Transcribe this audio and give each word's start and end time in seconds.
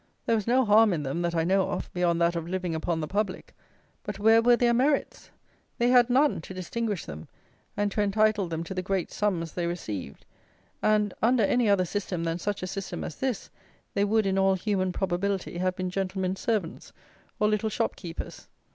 There 0.25 0.33
was 0.35 0.47
no 0.47 0.65
harm 0.65 0.93
in 0.93 1.03
them 1.03 1.21
that 1.21 1.35
I 1.35 1.43
know 1.43 1.69
of, 1.69 1.93
beyond 1.93 2.19
that 2.21 2.35
of 2.35 2.47
living 2.47 2.73
upon 2.73 3.01
the 3.01 3.07
public; 3.07 3.53
but 4.01 4.17
where 4.17 4.41
were 4.41 4.55
their 4.55 4.73
merits? 4.73 5.29
They 5.77 5.89
had 5.89 6.09
none, 6.09 6.41
to 6.41 6.55
distinguish 6.55 7.05
them, 7.05 7.27
and 7.77 7.91
to 7.91 8.01
entitle 8.01 8.47
them 8.47 8.63
to 8.63 8.73
the 8.73 8.81
great 8.81 9.11
sums 9.11 9.51
they 9.51 9.67
received; 9.67 10.25
and, 10.81 11.13
under 11.21 11.43
any 11.43 11.69
other 11.69 11.85
system 11.85 12.23
than 12.23 12.39
such 12.39 12.63
a 12.63 12.67
system 12.67 13.03
as 13.03 13.17
this, 13.17 13.51
they 13.93 14.03
would, 14.03 14.25
in 14.25 14.39
all 14.39 14.55
human 14.55 14.91
probability, 14.91 15.59
have 15.59 15.75
been 15.75 15.91
gentlemen's 15.91 16.39
servants 16.39 16.91
or 17.39 17.47
little 17.47 17.69
shopkeepers. 17.69 18.49